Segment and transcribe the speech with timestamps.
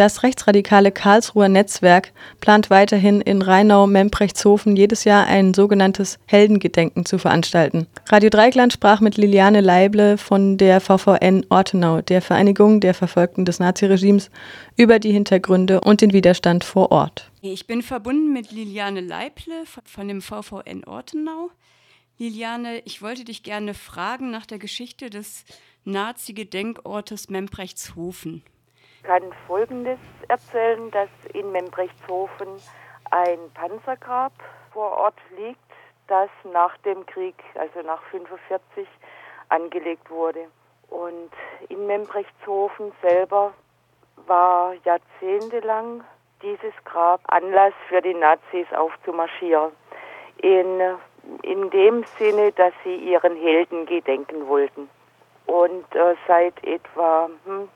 [0.00, 7.86] Das rechtsradikale Karlsruher Netzwerk plant weiterhin in Rheinau-Memprechtshofen jedes Jahr ein sogenanntes Heldengedenken zu veranstalten.
[8.08, 13.58] Radio Dreigland sprach mit Liliane Leible von der VVN Ortenau, der Vereinigung der Verfolgten des
[13.58, 14.30] Naziregimes,
[14.74, 17.30] über die Hintergründe und den Widerstand vor Ort.
[17.42, 21.50] Ich bin verbunden mit Liliane Leible von dem VVN Ortenau.
[22.16, 25.44] Liliane, ich wollte dich gerne fragen nach der Geschichte des
[25.84, 28.42] Nazi-Gedenkortes Membrechtshofen.
[29.00, 29.98] Ich kann Folgendes
[30.28, 32.48] erzählen, dass in Membrechtshofen
[33.10, 34.32] ein Panzergrab
[34.74, 35.58] vor Ort liegt,
[36.06, 38.86] das nach dem Krieg, also nach 1945,
[39.48, 40.40] angelegt wurde.
[40.90, 41.30] Und
[41.70, 43.54] in Membrechtshofen selber
[44.26, 46.04] war jahrzehntelang
[46.42, 49.72] dieses Grab Anlass für die Nazis aufzumarschieren.
[50.42, 50.98] In
[51.42, 54.90] in dem Sinne, dass sie ihren Helden gedenken wollten.
[55.46, 57.68] Und äh, seit etwa hm,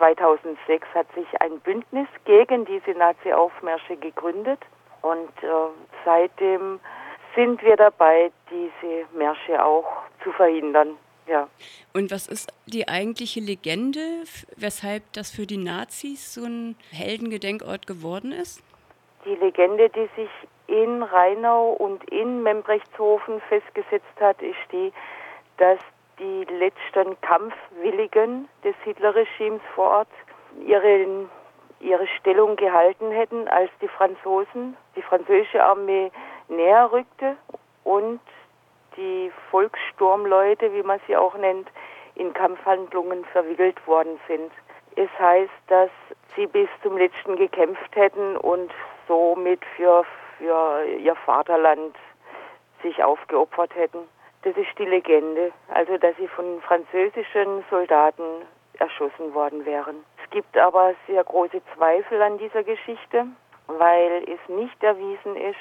[0.00, 4.58] 2006 hat sich ein Bündnis gegen diese Nazi-Aufmärsche gegründet
[5.02, 5.48] und äh,
[6.06, 6.80] seitdem
[7.36, 9.86] sind wir dabei, diese Märsche auch
[10.24, 10.96] zu verhindern.
[11.26, 11.48] Ja.
[11.92, 14.00] Und was ist die eigentliche Legende,
[14.56, 18.62] weshalb das für die Nazis so ein Heldengedenkort geworden ist?
[19.26, 20.30] Die Legende, die sich
[20.66, 24.92] in Rheinau und in Membrechtshofen festgesetzt hat, ist die,
[25.58, 25.78] dass
[26.20, 30.08] die letzten Kampfwilligen des Hitlerregimes vor Ort
[30.64, 31.28] ihre,
[31.80, 36.12] ihre Stellung gehalten hätten, als die Franzosen, die französische Armee
[36.48, 37.36] näher rückte
[37.84, 38.20] und
[38.96, 41.68] die Volkssturmleute, wie man sie auch nennt,
[42.14, 44.52] in Kampfhandlungen verwickelt worden sind.
[44.96, 45.90] Es heißt, dass
[46.36, 48.70] sie bis zum letzten gekämpft hätten und
[49.08, 50.04] somit für
[50.40, 51.94] für ihr Vaterland
[52.82, 53.98] sich aufgeopfert hätten.
[54.42, 58.22] Das ist die Legende, also dass sie von französischen Soldaten
[58.78, 60.02] erschossen worden wären.
[60.24, 63.26] Es gibt aber sehr große Zweifel an dieser Geschichte,
[63.66, 65.58] weil es nicht erwiesen ist,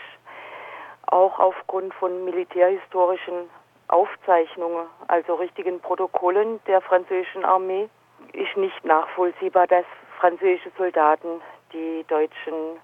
[1.07, 3.49] auch aufgrund von militärhistorischen
[3.89, 7.89] Aufzeichnungen, also richtigen Protokollen der französischen Armee,
[8.33, 9.85] ist nicht nachvollziehbar, dass
[10.19, 11.41] französische Soldaten
[11.73, 12.77] die deutschen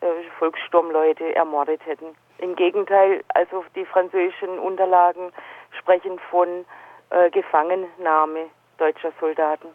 [0.00, 0.06] äh,
[0.38, 2.16] Volkssturmleute ermordet hätten.
[2.38, 5.32] Im Gegenteil, also die französischen Unterlagen
[5.78, 6.64] sprechen von
[7.10, 8.46] äh, Gefangennahme
[8.78, 9.68] deutscher Soldaten.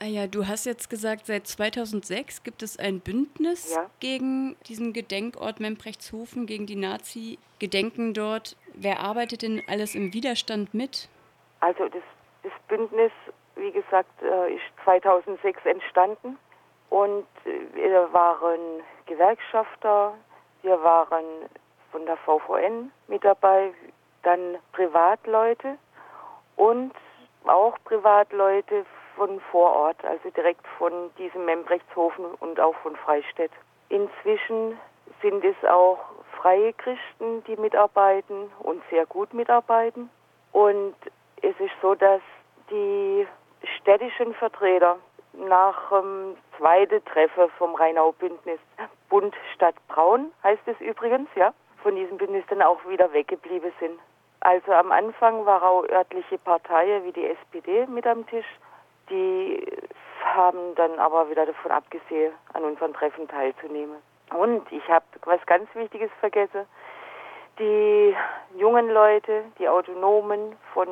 [0.00, 3.88] Ah ja, du hast jetzt gesagt, seit 2006 gibt es ein Bündnis ja.
[4.00, 8.56] gegen diesen Gedenkort Membrechtshofen, gegen die Nazi-Gedenken dort.
[8.74, 11.08] Wer arbeitet denn alles im Widerstand mit?
[11.60, 12.02] Also das,
[12.42, 13.12] das Bündnis,
[13.54, 16.36] wie gesagt, äh, ist 2006 entstanden
[16.90, 20.14] und wir waren Gewerkschafter,
[20.62, 21.24] wir waren
[21.92, 23.72] von der VVN mit dabei,
[24.22, 25.78] dann Privatleute
[26.56, 26.92] und
[27.44, 28.84] auch Privatleute
[29.16, 33.52] von vor Ort, also direkt von diesem Membrechtshofen und auch von Freistädt.
[33.88, 34.78] Inzwischen
[35.20, 35.98] sind es auch
[36.40, 40.10] freie Christen, die mitarbeiten und sehr gut mitarbeiten.
[40.52, 40.94] Und
[41.42, 42.22] es ist so, dass
[42.70, 43.26] die
[43.78, 44.96] städtischen Vertreter
[45.34, 48.60] nach ähm, zweite Treffen vom Rheinau-Bündnis
[49.08, 53.98] Bund Stadt Braun heißt es übrigens, ja, von diesem Bündnis dann auch wieder weggeblieben sind.
[54.40, 58.46] Also am Anfang war auch örtliche Parteien wie die SPD mit am Tisch.
[59.08, 59.64] Die
[60.24, 63.96] haben dann aber wieder davon abgesehen, an unseren Treffen teilzunehmen.
[64.34, 66.66] Und ich habe was ganz Wichtiges vergessen.
[67.58, 68.16] Die
[68.56, 70.88] jungen Leute, die Autonomen von,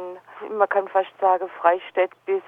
[0.50, 2.42] man kann fast sagen, Freistädt bis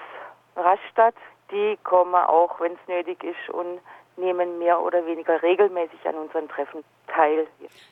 [0.54, 1.14] Rastatt,
[1.50, 3.80] die kommen auch, wenn es nötig ist, und
[4.16, 7.46] nehmen mehr oder weniger regelmäßig an unseren Treffen teil.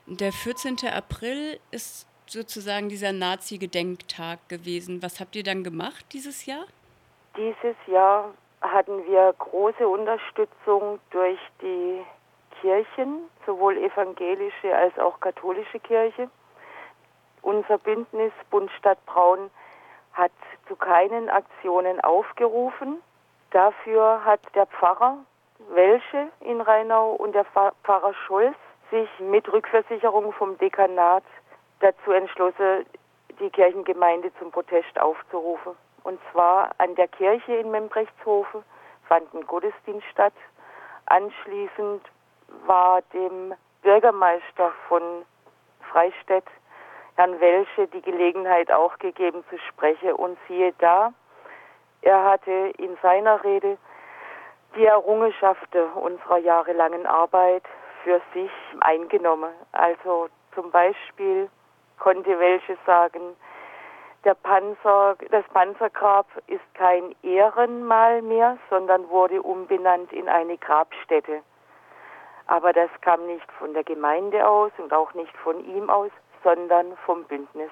[0.07, 0.77] Der 14.
[0.95, 5.03] April ist sozusagen dieser Nazi-Gedenktag gewesen.
[5.03, 6.65] Was habt ihr dann gemacht dieses Jahr?
[7.37, 12.05] Dieses Jahr hatten wir große Unterstützung durch die
[12.61, 16.29] Kirchen, sowohl evangelische als auch katholische Kirche.
[17.43, 19.51] Unser Bündnis Bund Stadt Braun
[20.13, 20.33] hat
[20.69, 22.99] zu keinen Aktionen aufgerufen.
[23.51, 25.19] Dafür hat der Pfarrer
[25.75, 28.57] Welsche in Rheinau und der Pfarrer Scholz
[28.91, 31.25] sich mit Rückversicherung vom Dekanat
[31.81, 32.87] dazu entschlossen,
[33.39, 35.73] die Kirchengemeinde zum Protest aufzurufen.
[36.03, 38.65] Und zwar an der Kirche in Membrechtshofen
[39.09, 40.33] fand ein Gottesdienst statt.
[41.07, 42.03] Anschließend
[42.67, 45.03] war dem Bürgermeister von
[45.91, 46.47] Freistädt,
[47.17, 50.13] Herrn Welsche, die Gelegenheit auch gegeben zu sprechen.
[50.13, 51.13] Und siehe da,
[52.03, 53.79] er hatte in seiner Rede
[54.77, 57.65] die Errungenschaften unserer jahrelangen Arbeit
[58.05, 58.51] für sich
[58.81, 59.51] eingenommen.
[59.73, 61.49] Also zum Beispiel
[61.99, 63.37] konnte welche sagen,
[64.25, 71.41] Der Panzer, das Panzergrab ist kein Ehrenmal mehr, sondern wurde umbenannt in eine Grabstätte.
[72.47, 76.11] Aber das kam nicht von der Gemeinde aus und auch nicht von ihm aus,
[76.45, 77.71] sondern vom Bündnis.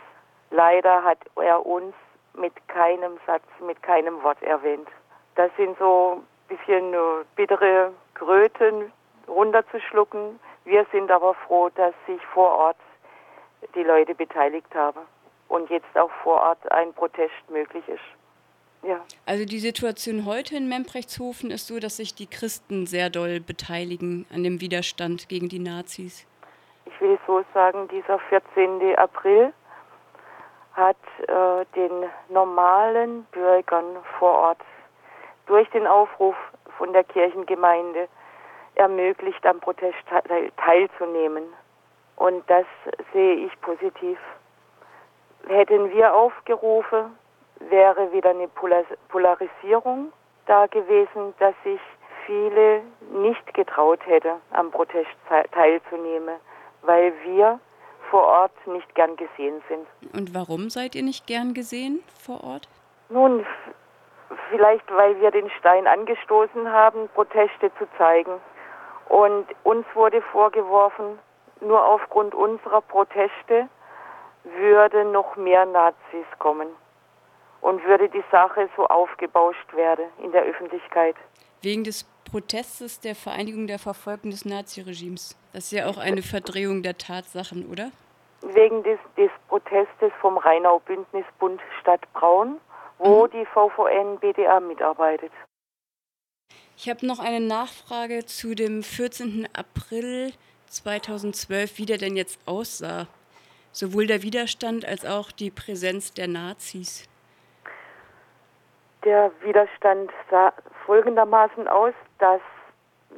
[0.50, 1.94] Leider hat er uns
[2.32, 4.88] mit keinem Satz, mit keinem Wort erwähnt.
[5.34, 6.94] Das sind so bisschen
[7.36, 8.92] bittere Kröten
[9.28, 10.40] runterzuschlucken.
[10.64, 12.76] Wir sind aber froh, dass sich vor Ort
[13.74, 15.00] die Leute beteiligt haben
[15.48, 18.00] und jetzt auch vor Ort ein Protest möglich ist.
[18.82, 19.00] Ja.
[19.26, 24.24] Also die Situation heute in Membrechtshofen ist so, dass sich die Christen sehr doll beteiligen
[24.32, 26.26] an dem Widerstand gegen die Nazis.
[26.86, 28.96] Ich will so sagen, dieser 14.
[28.96, 29.52] April
[30.74, 30.96] hat
[31.26, 34.60] äh, den normalen Bürgern vor Ort
[35.48, 36.36] durch den Aufruf
[36.76, 38.08] von der Kirchengemeinde
[38.76, 39.98] ermöglicht, am Protest
[40.56, 41.44] teilzunehmen.
[42.16, 42.66] Und das
[43.12, 44.18] sehe ich positiv.
[45.48, 47.16] Hätten wir aufgerufen,
[47.70, 48.48] wäre wieder eine
[49.08, 50.12] Polarisierung
[50.46, 51.80] da gewesen, dass sich
[52.26, 55.10] viele nicht getraut hätte, am Protest
[55.52, 56.36] teilzunehmen,
[56.82, 57.58] weil wir
[58.10, 59.86] vor Ort nicht gern gesehen sind.
[60.14, 62.68] Und warum seid ihr nicht gern gesehen vor Ort?
[63.08, 63.44] Nun,
[64.50, 68.40] vielleicht weil wir den Stein angestoßen haben, Proteste zu zeigen.
[69.08, 71.18] Und uns wurde vorgeworfen,
[71.60, 73.68] nur aufgrund unserer Proteste
[74.44, 76.68] würden noch mehr Nazis kommen
[77.60, 81.16] und würde die Sache so aufgebauscht werden in der Öffentlichkeit.
[81.62, 85.36] Wegen des Protestes der Vereinigung der Verfolgten des Naziregimes.
[85.52, 87.90] Das ist ja auch eine Verdrehung der Tatsachen, oder?
[88.42, 92.60] Wegen des, des Protestes vom Rheinau-Bündnisbund Stadt Braun,
[92.98, 95.32] wo die VVN BDA mitarbeitet.
[96.76, 99.48] Ich habe noch eine Nachfrage zu dem 14.
[99.52, 100.32] April
[100.66, 103.06] 2012, wie der denn jetzt aussah.
[103.72, 107.08] Sowohl der Widerstand als auch die Präsenz der Nazis.
[109.04, 110.52] Der Widerstand sah
[110.86, 112.40] folgendermaßen aus, dass,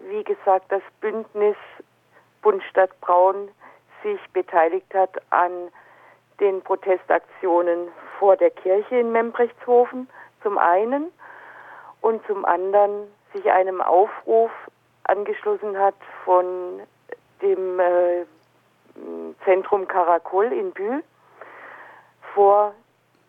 [0.08, 1.56] wie gesagt, das Bündnis
[2.42, 3.48] Bundstadt Braun
[4.02, 5.50] sich beteiligt hat an
[6.40, 7.88] den Protestaktionen
[8.20, 10.06] vor der Kirche in Membrechtshofen
[10.42, 11.10] zum einen
[12.02, 14.50] und zum anderen sich einem Aufruf
[15.04, 15.94] angeschlossen hat
[16.24, 16.80] von
[17.40, 18.26] dem äh,
[19.44, 21.02] Zentrum Karakol in Bühl
[22.34, 22.74] vor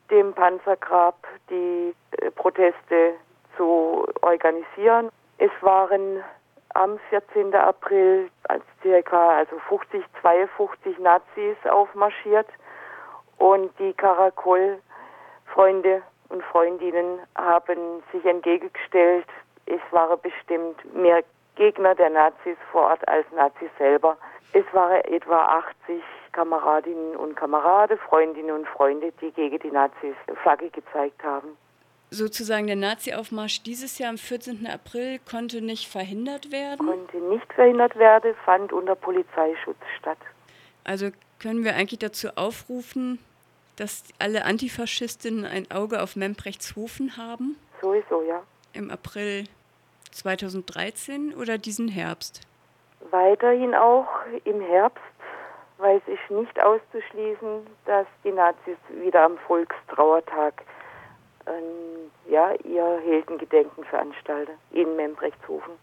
[0.10, 1.16] dem Panzergrab
[1.50, 3.14] die äh, Proteste
[3.56, 5.10] zu organisieren.
[5.38, 6.22] Es waren
[6.74, 7.56] am 14.
[7.56, 12.48] April als circa also 50, 52 Nazis aufmarschiert
[13.42, 19.26] und die Karakol-Freunde und Freundinnen haben sich entgegengestellt.
[19.66, 21.24] Es waren bestimmt mehr
[21.56, 24.16] Gegner der Nazis vor Ort als Nazis selber.
[24.54, 26.04] Es waren etwa 80
[26.34, 31.58] Kameradinnen und Kameraden, Freundinnen und Freunde, die gegen die Nazis Flagge gezeigt haben.
[32.12, 34.68] Sozusagen der Nazi-Aufmarsch dieses Jahr am 14.
[34.68, 36.86] April konnte nicht verhindert werden?
[36.86, 40.20] Konnte nicht verhindert werden, fand unter Polizeischutz statt.
[40.84, 41.10] Also
[41.40, 43.20] können wir eigentlich dazu aufrufen,
[43.76, 47.58] dass alle Antifaschistinnen ein Auge auf Membrechtshofen haben?
[47.82, 48.42] Sowieso, ja.
[48.74, 49.46] Im April
[50.12, 52.42] 2013 oder diesen Herbst?
[53.10, 54.08] Weiterhin auch
[54.46, 55.02] im Herbst,
[55.80, 60.62] es ist nicht auszuschließen, dass die Nazis wieder am Volkstrauertag
[61.46, 65.74] äh, ja, ihr Heldengedenken veranstalten in Membrechtshofen.